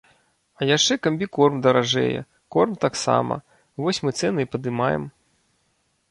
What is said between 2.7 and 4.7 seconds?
таксама, вось мы цэны і